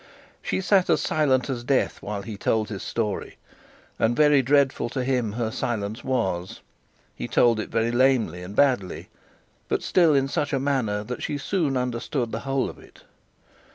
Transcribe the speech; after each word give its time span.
She 0.41 0.61
sat 0.61 0.89
as 0.89 0.99
silent 0.99 1.47
as 1.47 1.63
death 1.63 2.01
while 2.01 2.23
he 2.23 2.35
told 2.35 2.69
his 2.69 2.81
story, 2.81 3.37
and 3.99 4.15
very 4.15 4.41
dreadful 4.41 4.89
to 4.89 5.03
him 5.03 5.33
her 5.33 5.51
silence 5.51 6.03
was. 6.03 6.61
He 7.15 7.27
told 7.27 7.59
it 7.59 7.69
very 7.69 7.91
lamely 7.91 8.41
and 8.41 8.55
badly, 8.55 9.09
but 9.67 9.83
still 9.83 10.15
in 10.15 10.27
such 10.27 10.53
a 10.53 10.59
manner 10.59 11.03
that 11.03 11.21
she 11.21 11.37
soon 11.37 11.77
understood 11.77 12.31
the 12.31 12.39
whole 12.39 12.67
of 12.67 12.79
it. 12.79 13.03